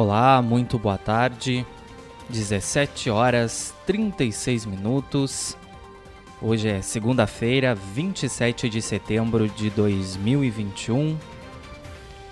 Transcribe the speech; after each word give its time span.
Olá, 0.00 0.40
muito 0.40 0.78
boa 0.78 0.96
tarde. 0.96 1.66
17 2.28 3.10
horas 3.10 3.74
36 3.84 4.64
minutos. 4.64 5.56
Hoje 6.40 6.68
é 6.68 6.80
segunda-feira, 6.80 7.74
27 7.74 8.68
de 8.68 8.80
setembro 8.80 9.48
de 9.48 9.70
2021. 9.70 11.18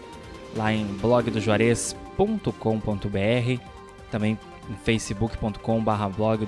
lá 0.56 0.72
em 0.72 0.84
blogdojuarez.com.br, 0.84 3.62
também 4.10 4.38
em 4.68 4.74
facebook.com.br 4.76 6.08
blog 6.16 6.46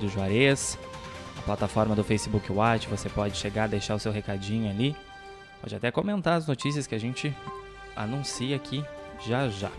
a 1.36 1.42
plataforma 1.42 1.94
do 1.94 2.02
Facebook 2.02 2.50
Watch, 2.50 2.88
você 2.88 3.08
pode 3.08 3.36
chegar, 3.36 3.68
deixar 3.68 3.94
o 3.94 3.98
seu 3.98 4.10
recadinho 4.10 4.70
ali, 4.70 4.96
pode 5.60 5.74
até 5.74 5.90
comentar 5.90 6.38
as 6.38 6.46
notícias 6.46 6.86
que 6.86 6.94
a 6.94 6.98
gente 6.98 7.34
anuncia 7.94 8.56
aqui 8.56 8.84
já 9.24 9.48
já. 9.48 9.70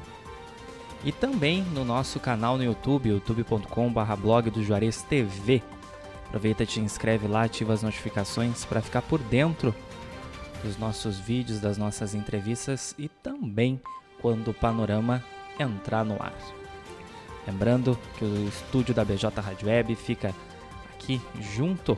E 1.03 1.11
também 1.11 1.61
no 1.61 1.85
nosso 1.85 2.19
canal 2.19 2.57
no 2.57 2.63
YouTube, 2.63 3.09
youtube.com.br 3.09 4.15
blog. 4.19 4.51
Aproveita, 6.27 6.65
te 6.65 6.79
inscreve 6.79 7.27
lá, 7.27 7.43
ativa 7.43 7.73
as 7.73 7.81
notificações 7.81 8.65
para 8.65 8.81
ficar 8.81 9.01
por 9.01 9.19
dentro 9.19 9.73
dos 10.63 10.77
nossos 10.77 11.17
vídeos, 11.17 11.59
das 11.59 11.77
nossas 11.77 12.13
entrevistas 12.13 12.93
e 12.97 13.07
também 13.07 13.79
quando 14.21 14.49
o 14.49 14.53
panorama 14.53 15.23
entrar 15.59 16.03
no 16.03 16.21
ar. 16.21 16.35
Lembrando 17.45 17.97
que 18.17 18.25
o 18.25 18.47
estúdio 18.47 18.93
da 18.93 19.05
BJ 19.05 19.29
Rádio 19.39 19.69
Web 19.69 19.95
fica 19.95 20.33
aqui 20.93 21.21
junto 21.39 21.97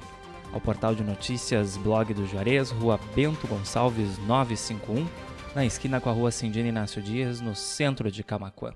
ao 0.54 0.62
portal 0.62 0.94
de 0.94 1.04
notícias 1.04 1.76
Blog 1.78 2.14
do 2.14 2.28
Juarez, 2.28 2.70
Rua 2.70 3.00
Bento 3.16 3.48
Gonçalves 3.48 4.18
951, 4.20 5.08
na 5.56 5.66
esquina 5.66 6.00
com 6.00 6.10
a 6.10 6.14
Rua 6.14 6.32
Cindina 6.32 6.70
Inácio 6.70 7.02
Dias, 7.02 7.42
no 7.42 7.56
centro 7.56 8.12
de 8.12 8.24
Camacuã. 8.24 8.74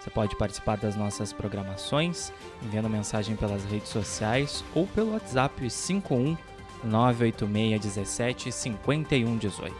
Você 0.00 0.10
pode 0.10 0.36
participar 0.36 0.76
das 0.76 0.94
nossas 0.94 1.32
programações 1.32 2.32
enviando 2.62 2.88
mensagem 2.88 3.36
pelas 3.36 3.64
redes 3.64 3.88
sociais 3.88 4.64
ou 4.74 4.86
pelo 4.86 5.12
WhatsApp 5.12 5.68
51 5.68 6.36
986 6.84 7.80
17 7.80 8.52
5118. 8.52 9.74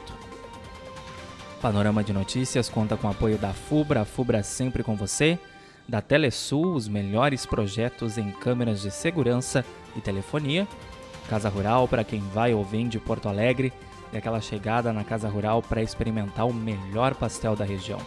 Panorama 1.61 2.05
de 2.05 2.12
Notícias 2.12 2.69
conta 2.69 2.96
com 2.96 3.06
o 3.06 3.11
apoio 3.11 3.39
da 3.39 3.52
FUBRA, 3.52 4.02
a 4.02 4.05
FUBRA 4.05 4.42
sempre 4.42 4.83
com 4.83 4.96
você 4.96 5.39
da 5.89 6.00
Telesul, 6.00 6.74
os 6.74 6.86
melhores 6.86 7.46
projetos 7.46 8.18
em 8.18 8.30
câmeras 8.30 8.83
de 8.83 8.90
segurança 8.90 9.64
e 9.96 10.00
telefonia. 10.00 10.68
Casa 11.29 11.48
Rural, 11.48 11.89
para 11.89 12.05
quem 12.05 12.20
vai 12.20 12.52
ou 12.52 12.62
vem 12.62 12.89
de 12.89 12.98
Porto 12.98 13.29
Alegre, 13.29 13.73
e 14.12 14.17
aquela 14.17 14.40
chegada 14.40 14.92
na 14.92 15.05
Casa 15.05 15.29
Rural 15.29 15.62
para 15.62 15.83
experimentar 15.83 16.46
o 16.46 16.52
melhor 16.52 17.14
pastel 17.14 17.56
da 17.56 17.64
região. 17.64 17.98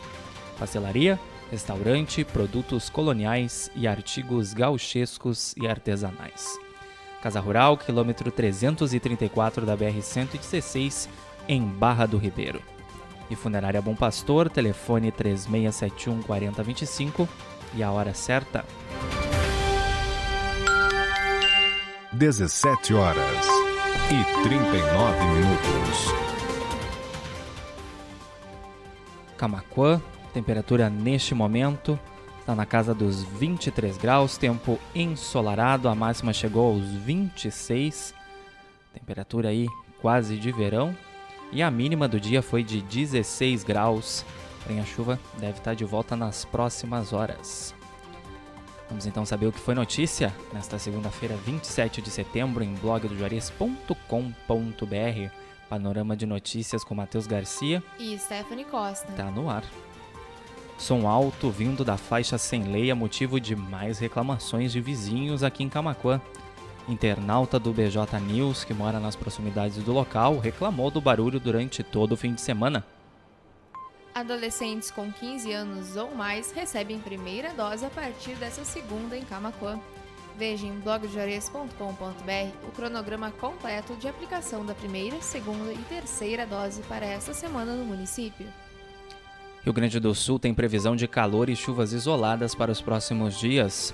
Pastelaria, 0.58 1.20
restaurante, 1.52 2.24
produtos 2.24 2.90
coloniais 2.90 3.70
e 3.76 3.86
artigos 3.86 4.54
gauchescos 4.54 5.54
e 5.58 5.68
artesanais. 5.68 6.58
Casa 7.22 7.42
Rural, 7.42 7.78
quilômetro 7.78 8.32
334 8.32 9.66
da 9.66 9.78
BR-116, 9.78 11.10
em 11.48 11.62
Barra 11.62 12.06
do 12.08 12.18
Ribeiro. 12.18 12.62
E 13.30 13.36
Funerária 13.36 13.82
Bom 13.82 13.96
Pastor, 13.96 14.50
telefone 14.50 15.12
3671 15.12 16.24
4025 16.24 17.30
e 17.76 17.84
a 17.84 17.92
hora 17.92 18.14
certa. 18.14 18.66
17 22.14 22.94
horas 22.94 23.46
e 24.10 24.44
39 24.44 25.26
minutos. 25.26 26.22
Camacuã, 29.38 30.02
temperatura 30.32 30.90
neste 30.90 31.36
momento 31.36 32.00
está 32.40 32.56
na 32.56 32.66
casa 32.66 32.94
dos 32.94 33.24
23 33.24 33.98
graus, 33.98 34.38
tempo 34.38 34.80
ensolarado, 34.96 35.88
a 35.88 35.96
máxima 35.96 36.34
chegou 36.34 36.74
aos 36.74 36.86
26, 36.86 38.14
temperatura 38.94 39.50
aí 39.50 39.68
quase 40.02 40.38
de 40.38 40.52
verão, 40.52 40.96
e 41.52 41.62
a 41.62 41.70
mínima 41.70 42.08
do 42.08 42.20
dia 42.20 42.42
foi 42.42 42.64
de 42.64 42.82
16 42.82 43.64
graus. 43.64 44.26
Porém, 44.64 44.80
a 44.80 44.86
chuva 44.86 45.20
deve 45.38 45.58
estar 45.58 45.76
de 45.76 45.86
volta 45.86 46.16
nas 46.16 46.46
próximas 46.46 47.14
horas. 47.14 47.76
Vamos 48.90 49.06
então 49.06 49.26
saber 49.26 49.48
o 49.48 49.52
que 49.52 49.60
foi 49.60 49.74
notícia 49.74 50.34
nesta 50.52 50.78
segunda-feira, 50.78 51.36
27 51.38 52.02
de 52.02 52.10
setembro, 52.10 52.64
em 52.64 52.74
blogdojuarez.com.br. 52.76 55.34
Panorama 55.70 56.18
de 56.18 56.26
notícias 56.26 56.84
com 56.84 56.94
Matheus 56.94 57.26
Garcia 57.26 57.82
e 57.98 58.18
Stephanie 58.18 58.66
Costa. 58.66 59.10
Tá 59.14 59.32
no 59.32 59.50
ar. 59.50 59.64
Som 60.82 61.08
alto 61.08 61.52
vindo 61.52 61.86
da 61.86 61.96
faixa 61.96 62.40
sem 62.40 62.64
lei 62.64 62.90
a 62.90 62.96
motivo 62.96 63.40
de 63.40 63.56
mais 63.56 64.00
reclamações 64.00 64.72
de 64.72 64.82
vizinhos 64.82 65.44
aqui 65.44 65.64
em 65.64 65.70
Camacuã. 65.70 66.20
Internauta 66.90 67.60
do 67.60 67.72
BJ 67.72 68.20
News, 68.20 68.64
que 68.64 68.74
mora 68.74 69.00
nas 69.00 69.16
proximidades 69.16 69.78
do 69.84 69.94
local, 69.94 70.40
reclamou 70.40 70.90
do 70.90 71.00
barulho 71.00 71.40
durante 71.40 71.84
todo 71.84 72.14
o 72.14 72.18
fim 72.18 72.34
de 72.34 72.42
semana. 72.42 72.84
Adolescentes 74.16 74.90
com 74.90 75.12
15 75.12 75.54
anos 75.54 75.96
ou 75.96 76.16
mais 76.16 76.52
recebem 76.52 76.98
primeira 76.98 77.54
dose 77.54 77.86
a 77.86 77.90
partir 77.92 78.34
dessa 78.38 78.66
segunda 78.66 79.16
em 79.16 79.22
Camacuã. 79.22 79.80
Veja 80.36 80.66
em 80.66 80.80
blogdejores.com.br 80.80 82.68
o 82.68 82.72
cronograma 82.72 83.30
completo 83.30 83.96
de 83.98 84.08
aplicação 84.08 84.66
da 84.66 84.74
primeira, 84.74 85.22
segunda 85.22 85.72
e 85.72 85.78
terceira 85.84 86.44
dose 86.48 86.82
para 86.82 87.06
esta 87.06 87.36
semana 87.36 87.76
no 87.76 87.86
município. 87.86 88.48
Rio 89.64 89.74
Grande 89.74 90.00
do 90.00 90.14
Sul 90.16 90.40
tem 90.40 90.54
previsão 90.54 90.96
de 90.96 91.08
calor 91.08 91.50
e 91.50 91.56
chuvas 91.56 91.94
isoladas 91.94 92.56
para 92.56 92.72
os 92.72 92.82
próximos 92.82 93.40
dias. 93.40 93.94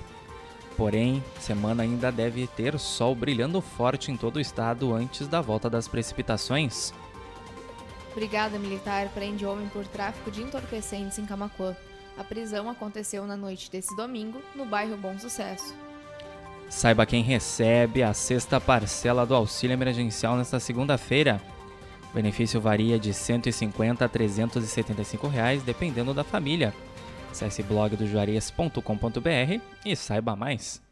Porém, 0.76 1.22
semana 1.38 1.82
ainda 1.82 2.10
deve 2.10 2.46
ter 2.46 2.78
sol 2.78 3.14
brilhando 3.14 3.60
forte 3.60 4.10
em 4.10 4.16
todo 4.16 4.36
o 4.36 4.40
estado 4.40 4.94
antes 4.94 5.28
da 5.28 5.40
volta 5.40 5.68
das 5.68 5.86
precipitações. 5.86 6.94
Brigada 8.14 8.58
Militar 8.58 9.08
prende 9.08 9.44
homem 9.44 9.68
por 9.68 9.86
tráfico 9.86 10.30
de 10.30 10.42
entorpecentes 10.42 11.18
em 11.18 11.26
Camacuã. 11.26 11.76
A 12.16 12.24
prisão 12.24 12.70
aconteceu 12.70 13.26
na 13.26 13.36
noite 13.36 13.70
desse 13.70 13.94
domingo, 13.94 14.40
no 14.54 14.64
bairro 14.64 14.96
Bom 14.96 15.18
Sucesso. 15.18 15.74
Saiba 16.68 17.06
quem 17.06 17.22
recebe 17.22 18.02
a 18.02 18.14
sexta 18.14 18.60
parcela 18.60 19.26
do 19.26 19.34
auxílio 19.34 19.74
emergencial 19.74 20.36
nesta 20.36 20.58
segunda-feira. 20.58 21.40
O 22.18 22.20
benefício 22.20 22.60
varia 22.60 22.98
de 22.98 23.10
R$ 23.10 23.14
150 23.14 24.04
a 24.04 24.08
375 24.08 25.28
reais, 25.28 25.62
dependendo 25.62 26.12
da 26.12 26.24
família. 26.24 26.74
Acesse 27.30 27.62
blogdojuarez.com.br 27.62 29.60
e 29.86 29.94
saiba 29.94 30.34
mais. 30.34 30.82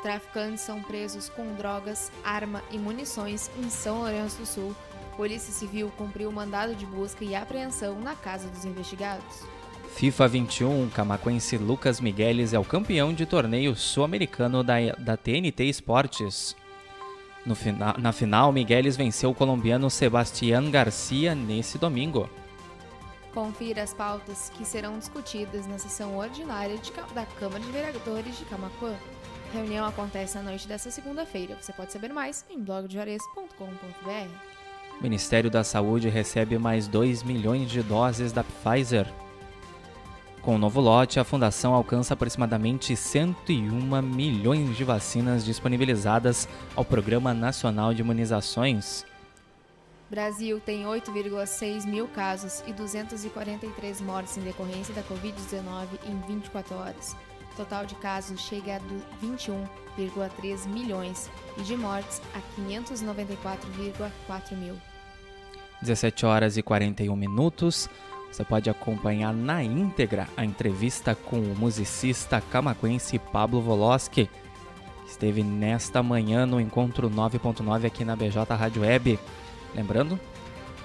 Traficantes 0.00 0.60
são 0.60 0.80
presos 0.80 1.28
com 1.28 1.54
drogas, 1.54 2.12
arma 2.22 2.62
e 2.70 2.78
munições 2.78 3.50
em 3.58 3.68
São 3.68 3.98
Lourenço 3.98 4.38
do 4.38 4.46
Sul. 4.46 4.76
Polícia 5.16 5.52
Civil 5.52 5.92
cumpriu 5.98 6.28
o 6.28 6.32
mandado 6.32 6.72
de 6.76 6.86
busca 6.86 7.24
e 7.24 7.34
apreensão 7.34 7.98
na 7.98 8.14
casa 8.14 8.46
dos 8.46 8.64
investigados. 8.64 9.42
FIFA 9.96 10.28
21, 10.28 10.88
camaquense 10.90 11.58
Lucas 11.58 12.00
Migueles 12.00 12.52
é 12.52 12.58
o 12.60 12.64
campeão 12.64 13.12
de 13.12 13.26
torneio 13.26 13.74
sul-americano 13.74 14.62
da, 14.62 14.76
da 15.00 15.16
TNT 15.16 15.64
Esportes. 15.64 16.54
No 17.48 17.54
fina, 17.54 17.96
na 17.98 18.12
final, 18.12 18.52
Migueles 18.52 18.94
venceu 18.94 19.30
o 19.30 19.34
colombiano 19.34 19.88
Sebastián 19.88 20.70
Garcia 20.70 21.34
nesse 21.34 21.78
domingo. 21.78 22.28
Confira 23.32 23.82
as 23.82 23.94
pautas 23.94 24.52
que 24.54 24.66
serão 24.66 24.98
discutidas 24.98 25.66
na 25.66 25.78
sessão 25.78 26.18
ordinária 26.18 26.78
da 27.14 27.24
Câmara 27.24 27.64
de 27.64 27.70
Vereadores 27.72 28.36
de 28.36 28.44
Camacuã. 28.44 28.94
A 29.48 29.56
reunião 29.56 29.86
acontece 29.86 30.36
na 30.36 30.42
noite 30.42 30.68
desta 30.68 30.90
segunda-feira. 30.90 31.56
Você 31.58 31.72
pode 31.72 31.90
saber 31.90 32.12
mais 32.12 32.44
em 32.50 32.60
blogdejuarez.com.br. 32.60 34.28
O 35.00 35.02
Ministério 35.02 35.50
da 35.50 35.64
Saúde 35.64 36.10
recebe 36.10 36.58
mais 36.58 36.86
2 36.86 37.22
milhões 37.22 37.70
de 37.70 37.82
doses 37.82 38.30
da 38.30 38.44
Pfizer. 38.44 39.06
Com 40.48 40.54
o 40.54 40.58
novo 40.58 40.80
lote, 40.80 41.20
a 41.20 41.24
fundação 41.24 41.74
alcança 41.74 42.14
aproximadamente 42.14 42.96
101 42.96 44.00
milhões 44.00 44.74
de 44.74 44.82
vacinas 44.82 45.44
disponibilizadas 45.44 46.48
ao 46.74 46.86
Programa 46.86 47.34
Nacional 47.34 47.92
de 47.92 48.00
Imunizações. 48.00 49.04
Brasil 50.08 50.58
tem 50.58 50.84
8,6 50.84 51.84
mil 51.84 52.08
casos 52.08 52.64
e 52.66 52.72
243 52.72 54.00
mortes 54.00 54.38
em 54.38 54.40
decorrência 54.40 54.94
da 54.94 55.02
Covid-19 55.02 55.86
em 56.06 56.18
24 56.26 56.76
horas. 56.76 57.14
Total 57.54 57.84
de 57.84 57.94
casos 57.96 58.40
chega 58.40 58.76
a 58.76 58.80
21,3 59.22 60.66
milhões 60.66 61.30
e 61.58 61.62
de 61.62 61.76
mortes 61.76 62.22
a 62.34 62.40
594,4 62.58 64.56
mil. 64.56 64.76
17 65.82 66.24
horas 66.24 66.56
e 66.56 66.62
41 66.62 67.14
minutos. 67.14 67.86
Você 68.30 68.44
pode 68.44 68.68
acompanhar 68.70 69.32
na 69.32 69.62
íntegra 69.62 70.28
a 70.36 70.44
entrevista 70.44 71.14
com 71.14 71.40
o 71.40 71.56
musicista 71.56 72.40
camaquense 72.40 73.18
Pablo 73.18 73.60
Voloski, 73.60 74.26
que 74.26 75.10
esteve 75.10 75.42
nesta 75.42 76.02
manhã 76.02 76.46
no 76.46 76.60
Encontro 76.60 77.10
9.9 77.10 77.86
aqui 77.86 78.04
na 78.04 78.14
BJ 78.14 78.54
Rádio 78.54 78.82
Web. 78.82 79.18
Lembrando, 79.74 80.18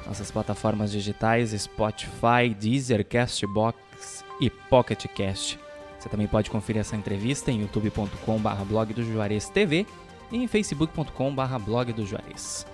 nossas 0.05 0.31
plataformas 0.31 0.91
digitais 0.91 1.51
Spotify, 1.51 2.53
Deezer, 2.59 3.05
Castbox 3.05 4.23
e 4.39 4.49
Pocket 4.49 5.05
Cast. 5.07 5.59
Você 5.99 6.09
também 6.09 6.27
pode 6.27 6.49
conferir 6.49 6.81
essa 6.81 6.95
entrevista 6.95 7.51
em 7.51 7.61
youtube.com.br 7.61 8.63
blog 8.67 8.93
do 8.93 9.03
Juarez 9.03 9.47
TV 9.47 9.85
e 10.31 10.37
em 10.37 10.47
facebook.com.br 10.47 11.59
blog 11.63 11.93
do 11.93 12.05
Juarez. 12.05 12.65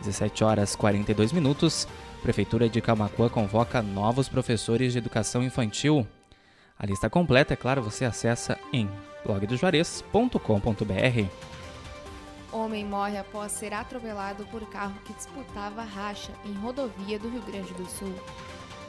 17 0.00 0.44
horas 0.44 0.76
42 0.76 1.32
minutos. 1.32 1.88
Prefeitura 2.26 2.68
de 2.68 2.80
Camacuã 2.80 3.28
convoca 3.28 3.80
novos 3.80 4.28
professores 4.28 4.92
de 4.92 4.98
educação 4.98 5.44
infantil. 5.44 6.04
A 6.76 6.84
lista 6.84 7.08
completa, 7.08 7.54
é 7.54 7.56
claro, 7.56 7.80
você 7.80 8.04
acessa 8.04 8.58
em 8.72 8.90
blogdojuarez.com.br. 9.24 11.30
Homem 12.50 12.84
morre 12.84 13.16
após 13.16 13.52
ser 13.52 13.72
atropelado 13.72 14.44
por 14.46 14.68
carro 14.68 14.98
que 15.04 15.12
disputava 15.12 15.84
racha 15.84 16.32
em 16.44 16.52
rodovia 16.54 17.16
do 17.16 17.28
Rio 17.28 17.42
Grande 17.42 17.72
do 17.74 17.86
Sul. 17.86 18.12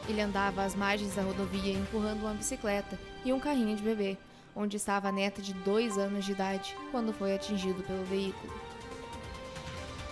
Ele 0.10 0.22
andava 0.22 0.63
às 0.63 0.74
margens 0.74 1.13
da 1.13 1.22
rodovia 1.22 1.74
empurrando 1.74 2.22
uma 2.22 2.33
bicicleta 2.33 3.00
e 3.24 3.31
um 3.31 3.40
carrinho 3.40 3.75
de 3.75 3.83
bebê, 3.83 4.18
onde 4.56 4.78
estava 4.78 5.10
a 5.10 5.12
neta 5.12 5.44
de 5.44 5.54
dois 5.54 6.00
anos 6.00 6.25
de 6.25 6.31
idade, 6.31 6.75
quando 6.90 7.13
foi 7.13 7.36
atingido 7.36 7.83
pelo 7.83 8.04
veículo. 8.04 8.51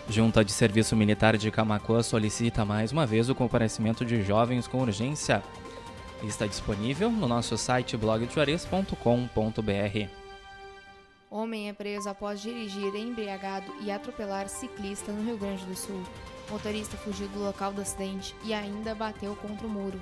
Junta 0.07 0.45
de 0.45 0.51
Serviço 0.51 0.95
Militar 0.95 1.35
de 1.35 1.49
Camacuã 1.49 2.03
solicita 2.03 2.63
mais 2.63 2.91
uma 2.91 3.07
vez 3.07 3.27
o 3.27 3.33
comparecimento 3.33 4.05
de 4.05 4.21
jovens 4.21 4.67
com 4.67 4.81
urgência. 4.81 5.41
Está 6.23 6.45
disponível 6.45 7.09
no 7.09 7.27
nosso 7.27 7.57
site 7.57 7.97
blogdejuarez.com.br. 7.97 10.09
Homem 11.29 11.69
é 11.69 11.73
preso 11.73 12.07
após 12.07 12.39
dirigir 12.39 12.95
embriagado 12.95 13.65
e 13.81 13.91
atropelar 13.91 14.47
ciclista 14.47 15.11
no 15.11 15.25
Rio 15.25 15.37
Grande 15.37 15.65
do 15.65 15.75
Sul. 15.75 16.03
Motorista 16.51 16.95
fugiu 16.97 17.27
do 17.29 17.43
local 17.43 17.73
do 17.73 17.81
acidente 17.81 18.35
e 18.43 18.53
ainda 18.53 18.93
bateu 18.93 19.35
contra 19.35 19.65
o 19.65 19.69
muro. 19.69 19.99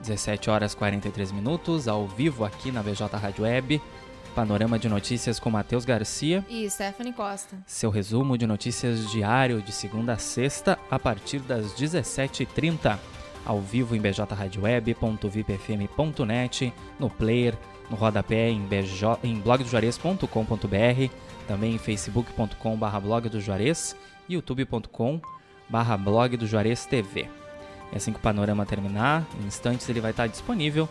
17 0.00 0.50
horas 0.50 0.74
43 0.74 1.32
minutos, 1.32 1.88
ao 1.88 2.06
vivo 2.06 2.44
aqui 2.44 2.70
na 2.70 2.82
BJ 2.82 3.16
Rádio 3.16 3.44
Web. 3.44 3.80
Panorama 4.34 4.78
de 4.78 4.88
notícias 4.88 5.38
com 5.38 5.48
Matheus 5.48 5.84
Garcia. 5.84 6.44
E 6.48 6.68
Stephanie 6.68 7.12
Costa. 7.12 7.56
Seu 7.66 7.88
resumo 7.88 8.36
de 8.36 8.48
notícias 8.48 9.08
diário 9.10 9.62
de 9.62 9.70
segunda 9.70 10.14
a 10.14 10.18
sexta, 10.18 10.76
a 10.90 10.98
partir 10.98 11.38
das 11.38 11.66
17h30. 11.74 12.98
Ao 13.46 13.60
vivo 13.60 13.94
em 13.94 14.00
bjradioweb.vipfm.net, 14.00 16.72
no 16.98 17.08
player, 17.08 17.56
no 17.88 17.96
rodapé 17.96 18.50
em, 18.50 18.66
bj, 18.66 19.20
em 19.22 19.38
blogdojuarez.com.br, 19.38 21.14
também 21.46 21.74
em 21.74 21.78
facebook.com.br 21.78 23.00
blog 23.00 23.28
do 23.28 23.40
Juarez 23.40 23.94
e 24.28 24.34
youtube.com.br 24.34 25.96
blog 26.02 26.36
do 26.36 26.44
Juarez 26.46 26.84
TV. 26.86 27.28
E 27.92 27.96
assim 27.96 28.12
que 28.12 28.18
o 28.18 28.22
panorama 28.22 28.66
terminar, 28.66 29.24
em 29.40 29.46
instantes 29.46 29.88
ele 29.88 30.00
vai 30.00 30.10
estar 30.10 30.26
disponível 30.26 30.88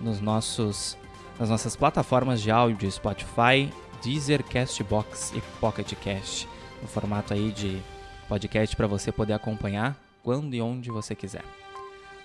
nos 0.00 0.18
nossos 0.20 0.96
nas 1.38 1.50
nossas 1.50 1.76
plataformas 1.76 2.40
de 2.40 2.50
áudio 2.50 2.90
Spotify, 2.90 3.72
Deezer, 4.02 4.42
Castbox 4.42 5.32
e 5.34 5.40
Pocket 5.60 5.92
Cast, 5.94 6.48
no 6.80 6.88
formato 6.88 7.34
aí 7.34 7.52
de 7.52 7.80
podcast 8.28 8.74
para 8.74 8.86
você 8.86 9.12
poder 9.12 9.34
acompanhar 9.34 9.96
quando 10.22 10.54
e 10.54 10.60
onde 10.60 10.90
você 10.90 11.14
quiser. 11.14 11.44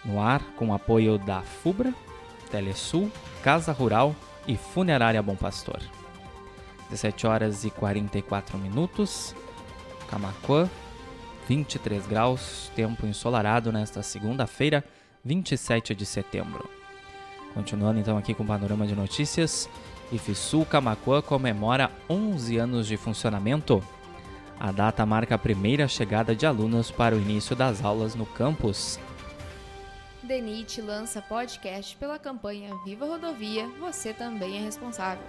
No 0.03 0.19
ar, 0.19 0.41
com 0.55 0.69
o 0.69 0.73
apoio 0.73 1.17
da 1.17 1.41
FUBRA, 1.41 1.93
Telesul, 2.49 3.11
Casa 3.43 3.71
Rural 3.71 4.15
e 4.47 4.57
Funerária 4.57 5.21
Bom 5.21 5.35
Pastor. 5.35 5.79
17 6.89 7.27
horas 7.27 7.63
e 7.63 7.69
44 7.69 8.57
minutos, 8.57 9.35
Camacuã, 10.09 10.69
23 11.47 12.05
graus, 12.07 12.71
tempo 12.75 13.05
ensolarado 13.05 13.71
nesta 13.71 14.01
segunda-feira, 14.01 14.83
27 15.23 15.93
de 15.93 16.05
setembro. 16.05 16.80
Continuando 17.53 17.99
então 17.99 18.17
aqui 18.17 18.33
com 18.33 18.43
o 18.43 18.47
panorama 18.47 18.87
de 18.87 18.95
notícias, 18.95 19.69
IFSUL 20.11 20.65
Camacuã 20.65 21.21
comemora 21.21 21.91
11 22.09 22.57
anos 22.57 22.87
de 22.87 22.97
funcionamento. 22.97 23.83
A 24.59 24.71
data 24.71 25.05
marca 25.05 25.35
a 25.35 25.39
primeira 25.39 25.87
chegada 25.87 26.35
de 26.35 26.45
alunos 26.45 26.91
para 26.91 27.15
o 27.15 27.19
início 27.19 27.55
das 27.55 27.83
aulas 27.83 28.15
no 28.15 28.25
campus. 28.25 28.99
DENIT 30.21 30.81
lança 30.81 31.21
podcast 31.21 31.97
pela 31.97 32.19
campanha 32.19 32.73
Viva 32.85 33.05
Rodovia, 33.05 33.67
você 33.79 34.13
também 34.13 34.57
é 34.57 34.61
responsável. 34.61 35.23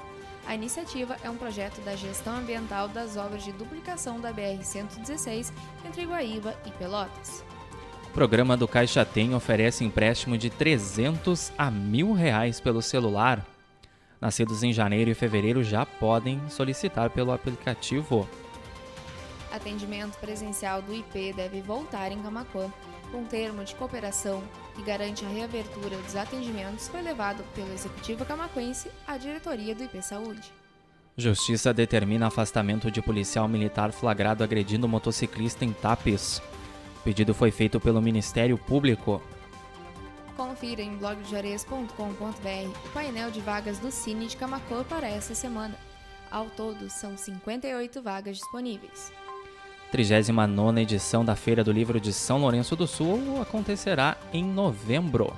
A 0.46 0.54
iniciativa 0.54 1.16
é 1.22 1.30
um 1.30 1.36
projeto 1.36 1.80
da 1.82 1.96
gestão 1.96 2.36
ambiental 2.36 2.88
das 2.88 3.16
obras 3.16 3.44
de 3.44 3.52
duplicação 3.52 4.20
da 4.20 4.32
BR-116 4.32 5.52
entre 5.86 6.04
Guaíba 6.04 6.54
e 6.66 6.70
Pelotas. 6.72 7.44
O 8.12 8.14
programa 8.14 8.58
do 8.58 8.68
Caixa 8.68 9.06
Tem 9.06 9.34
oferece 9.34 9.84
empréstimo 9.84 10.36
de 10.36 10.50
300 10.50 11.50
a 11.56 11.70
mil 11.70 12.12
reais 12.12 12.60
pelo 12.60 12.82
celular. 12.82 13.42
Nascidos 14.20 14.62
em 14.62 14.70
janeiro 14.70 15.08
e 15.08 15.14
fevereiro 15.14 15.64
já 15.64 15.86
podem 15.86 16.38
solicitar 16.50 17.08
pelo 17.08 17.32
aplicativo. 17.32 18.28
Atendimento 19.50 20.18
presencial 20.18 20.82
do 20.82 20.92
IP 20.94 21.32
deve 21.32 21.62
voltar 21.62 22.12
em 22.12 22.22
Camacuã. 22.22 22.70
Um 23.14 23.24
termo 23.24 23.64
de 23.64 23.74
cooperação 23.76 24.42
que 24.74 24.82
garante 24.82 25.24
a 25.24 25.28
reabertura 25.28 25.96
dos 25.96 26.14
atendimentos 26.14 26.88
foi 26.88 27.00
levado 27.00 27.42
pelo 27.54 27.72
Executivo 27.72 28.26
Camacuense 28.26 28.90
à 29.06 29.16
diretoria 29.16 29.74
do 29.74 29.84
IP 29.84 30.02
Saúde. 30.02 30.52
Justiça 31.16 31.72
determina 31.72 32.26
afastamento 32.26 32.90
de 32.90 33.00
policial 33.00 33.48
militar 33.48 33.90
flagrado 33.90 34.44
agredindo 34.44 34.86
motociclista 34.86 35.64
em 35.64 35.72
Tapes. 35.72 36.42
O 37.02 37.04
pedido 37.04 37.34
foi 37.34 37.50
feito 37.50 37.80
pelo 37.80 38.00
Ministério 38.00 38.56
Público. 38.56 39.20
Confira 40.36 40.82
em 40.82 40.96
blogdejuarez.com.br 40.96 42.86
o 42.86 42.88
painel 42.90 43.28
de 43.32 43.40
vagas 43.40 43.80
do 43.80 43.90
Cine 43.90 44.28
de 44.28 44.36
Camacuã 44.36 44.84
para 44.84 45.08
essa 45.08 45.34
semana. 45.34 45.74
Ao 46.30 46.46
todo, 46.46 46.88
são 46.88 47.16
58 47.16 48.00
vagas 48.00 48.36
disponíveis. 48.36 49.12
39 49.90 50.80
edição 50.80 51.24
da 51.24 51.34
Feira 51.34 51.64
do 51.64 51.72
Livro 51.72 52.00
de 52.00 52.12
São 52.12 52.38
Lourenço 52.38 52.76
do 52.76 52.86
Sul 52.86 53.42
acontecerá 53.42 54.16
em 54.32 54.44
novembro. 54.44 55.36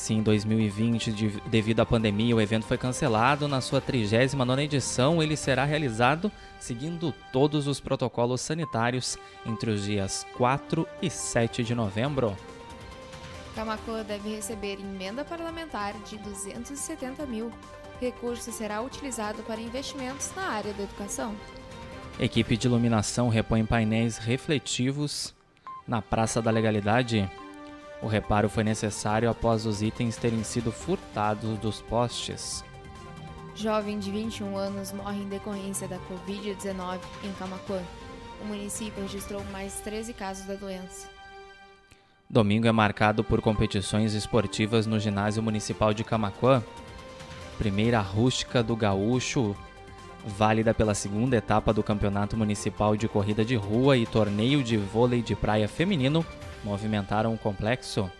Sim, 0.00 0.16
em 0.16 0.22
2020, 0.22 1.42
devido 1.50 1.80
à 1.80 1.84
pandemia, 1.84 2.34
o 2.34 2.40
evento 2.40 2.64
foi 2.64 2.78
cancelado. 2.78 3.46
Na 3.46 3.60
sua 3.60 3.82
39 3.82 4.62
edição, 4.62 5.22
ele 5.22 5.36
será 5.36 5.66
realizado 5.66 6.32
seguindo 6.58 7.12
todos 7.30 7.66
os 7.66 7.80
protocolos 7.80 8.40
sanitários 8.40 9.18
entre 9.44 9.70
os 9.70 9.84
dias 9.84 10.26
4 10.38 10.88
e 11.02 11.10
7 11.10 11.62
de 11.62 11.74
novembro. 11.74 12.34
Camacuã 13.54 14.02
deve 14.02 14.36
receber 14.36 14.80
emenda 14.80 15.22
parlamentar 15.22 15.92
de 16.04 16.16
270 16.16 17.26
mil. 17.26 17.52
Recurso 18.00 18.50
será 18.50 18.80
utilizado 18.80 19.42
para 19.42 19.60
investimentos 19.60 20.32
na 20.34 20.44
área 20.44 20.72
da 20.72 20.82
educação. 20.82 21.36
Equipe 22.18 22.56
de 22.56 22.66
iluminação 22.66 23.28
repõe 23.28 23.66
painéis 23.66 24.16
refletivos 24.16 25.34
na 25.86 26.00
Praça 26.00 26.40
da 26.40 26.50
Legalidade. 26.50 27.30
O 28.02 28.06
reparo 28.06 28.48
foi 28.48 28.64
necessário 28.64 29.28
após 29.28 29.66
os 29.66 29.82
itens 29.82 30.16
terem 30.16 30.42
sido 30.42 30.72
furtados 30.72 31.58
dos 31.58 31.82
postes. 31.82 32.64
Jovem 33.54 33.98
de 33.98 34.10
21 34.10 34.56
anos 34.56 34.92
morre 34.92 35.22
em 35.22 35.28
decorrência 35.28 35.86
da 35.86 35.98
Covid-19 35.98 36.98
em 37.22 37.32
Camacuã. 37.32 37.82
O 38.40 38.46
município 38.46 39.02
registrou 39.02 39.44
mais 39.52 39.80
13 39.80 40.14
casos 40.14 40.46
da 40.46 40.54
doença. 40.54 41.08
Domingo 42.28 42.66
é 42.66 42.72
marcado 42.72 43.22
por 43.22 43.42
competições 43.42 44.14
esportivas 44.14 44.86
no 44.86 44.98
Ginásio 44.98 45.42
Municipal 45.42 45.92
de 45.92 46.04
Camacuã. 46.04 46.62
Primeira 47.58 48.00
rústica 48.00 48.62
do 48.62 48.74
Gaúcho, 48.74 49.54
válida 50.24 50.72
pela 50.72 50.94
segunda 50.94 51.36
etapa 51.36 51.72
do 51.72 51.82
Campeonato 51.82 52.36
Municipal 52.36 52.96
de 52.96 53.08
Corrida 53.08 53.44
de 53.44 53.56
Rua 53.56 53.96
e 53.96 54.06
torneio 54.06 54.62
de 54.62 54.76
vôlei 54.76 55.20
de 55.20 55.34
praia 55.34 55.68
feminino, 55.68 56.24
movimentaram 56.64 57.34
o 57.34 57.38
complexo. 57.38 58.10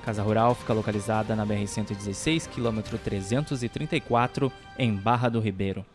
Casa 0.10 0.24
Rural 0.24 0.56
fica 0.56 0.74
localizada 0.74 1.36
na 1.36 1.46
BR-116, 1.46 2.50
quilômetro 2.50 2.98
334, 2.98 4.52
em 4.76 4.96
Barra 4.96 5.30
do 5.30 5.40
Ribeiro. 5.40 5.86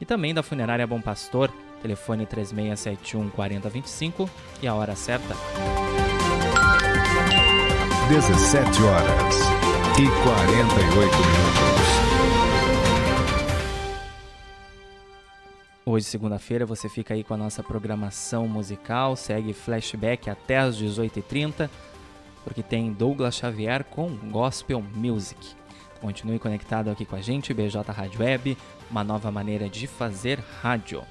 E 0.00 0.06
também 0.06 0.32
da 0.32 0.42
Funerária 0.42 0.86
Bom 0.86 1.02
Pastor, 1.02 1.52
telefone 1.82 2.24
3671 2.24 3.28
4025 3.28 4.30
e 4.62 4.66
a 4.66 4.74
hora 4.74 4.96
certa. 4.96 5.34
17 8.08 8.82
horas 8.84 9.36
e 10.00 10.06
48 10.06 11.16
minutos. 11.18 11.88
Hoje, 15.84 16.06
segunda-feira, 16.06 16.64
você 16.64 16.88
fica 16.88 17.12
aí 17.12 17.22
com 17.22 17.34
a 17.34 17.36
nossa 17.36 17.62
programação 17.62 18.48
musical, 18.48 19.14
segue 19.14 19.52
flashback 19.52 20.30
até 20.30 20.56
às 20.56 20.74
18h30, 20.80 21.68
porque 22.48 22.62
tem 22.62 22.90
Douglas 22.90 23.34
Xavier 23.34 23.84
com 23.84 24.08
Gospel 24.30 24.80
Music. 24.80 25.54
Continue 26.00 26.38
conectado 26.38 26.88
aqui 26.88 27.04
com 27.04 27.14
a 27.14 27.20
gente, 27.20 27.52
BJ 27.52 27.82
Rádio 27.92 28.20
Web, 28.20 28.56
uma 28.90 29.04
nova 29.04 29.30
maneira 29.30 29.68
de 29.68 29.86
fazer 29.86 30.38
rádio. 30.62 31.02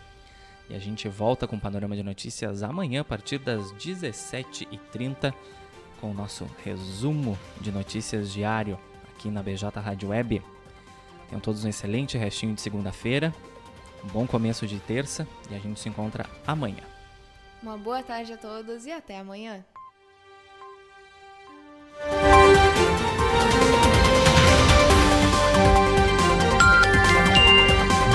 E 0.67 0.73
a 0.73 0.79
gente 0.79 1.07
volta 1.07 1.45
com 1.45 1.55
o 1.55 1.59
Panorama 1.59 1.95
de 1.95 2.01
Notícias 2.01 2.63
amanhã, 2.63 3.01
a 3.01 3.05
partir 3.05 3.37
das 3.37 3.71
17h30 3.73 5.31
com 6.01 6.09
o 6.09 6.13
nosso 6.13 6.49
resumo 6.65 7.37
de 7.61 7.71
notícias 7.71 8.33
diário 8.33 8.79
aqui 9.13 9.29
na 9.29 9.43
BJ 9.43 9.79
Rádio 9.79 10.09
Web. 10.09 10.41
Tenham 11.29 11.39
todos 11.39 11.63
um 11.63 11.69
excelente 11.69 12.17
restinho 12.17 12.55
de 12.55 12.61
segunda-feira, 12.61 13.31
um 14.03 14.07
bom 14.07 14.25
começo 14.25 14.65
de 14.65 14.79
terça 14.79 15.27
e 15.51 15.55
a 15.55 15.59
gente 15.59 15.79
se 15.79 15.87
encontra 15.87 16.25
amanhã. 16.47 16.83
Uma 17.61 17.77
boa 17.77 18.01
tarde 18.01 18.33
a 18.33 18.37
todos 18.37 18.87
e 18.87 18.91
até 18.91 19.19
amanhã. 19.19 19.63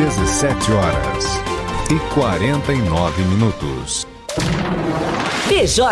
Dezessete 0.05 0.73
horas 0.73 1.25
e 1.89 2.13
quarenta 2.13 2.73
e 2.73 2.77
nove 2.77 3.23
minutos. 3.23 4.05
BJ 5.49 5.85